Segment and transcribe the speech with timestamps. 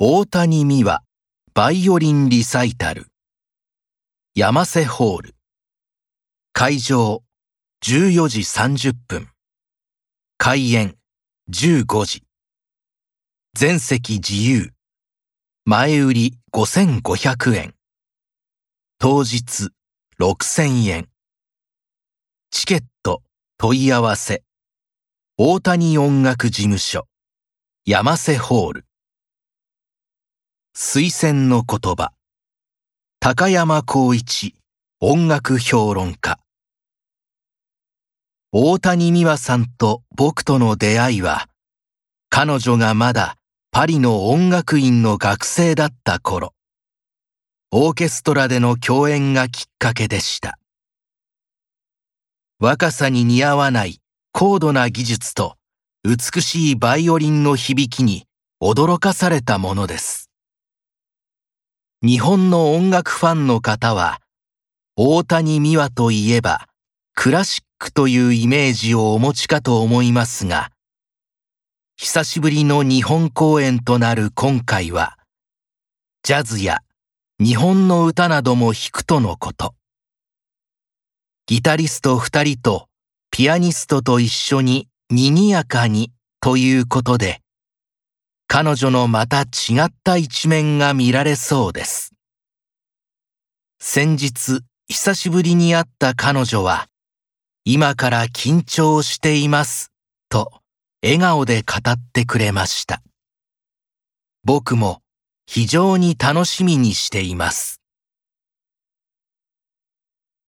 [0.00, 1.02] 大谷美和
[1.54, 3.08] バイオリンリサイタル。
[4.36, 5.34] 山瀬ホール。
[6.52, 7.24] 会場
[7.84, 9.28] 14時30分。
[10.36, 10.94] 開演
[11.50, 12.22] 15時。
[13.54, 14.70] 全席自由。
[15.64, 17.74] 前売り5500円。
[19.00, 19.72] 当日
[20.20, 21.08] 6000円。
[22.52, 23.24] チケット
[23.56, 24.44] 問い合わせ。
[25.36, 27.08] 大谷音楽事務所
[27.84, 28.87] 山瀬ホール。
[30.80, 32.12] 推薦の言葉。
[33.18, 34.54] 高山光一
[35.00, 36.38] 音楽評論家。
[38.52, 41.48] 大谷美和さんと僕との出会いは
[42.30, 43.34] 彼女がまだ
[43.72, 46.54] パリの音楽院の学生だった頃。
[47.72, 50.60] オーケストラでの共演がきっかけでした。
[52.60, 53.98] 若さに似合わない
[54.30, 55.56] 高度な技術と
[56.04, 58.26] 美しいバイオリンの響きに
[58.62, 60.27] 驚かされたものです。
[62.00, 64.20] 日本の音楽ファンの方は、
[64.94, 66.68] 大谷美和といえば、
[67.16, 70.70] クラシックというイメージをお持ちかと思いますが、
[71.96, 75.18] 久しぶりの日本公演となる今回は、
[76.22, 76.82] ジャズや
[77.40, 79.74] 日本の歌なども弾くとのこと。
[81.46, 82.86] ギタリスト二人と
[83.32, 87.40] ピアニストと一緒に賑やかにということで、
[88.50, 89.44] 彼女のまた違
[89.84, 92.14] った一面が見られそうです。
[93.78, 96.86] 先日、久しぶりに会った彼女は、
[97.66, 99.92] 今から緊張しています、
[100.30, 100.50] と
[101.02, 103.02] 笑顔で語ってくれました。
[104.44, 105.02] 僕も
[105.46, 107.77] 非常に楽しみにしています。